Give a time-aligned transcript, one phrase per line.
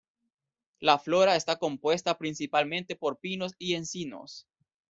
[0.79, 4.47] La flora está compuesta principalmente por pinos y encinos.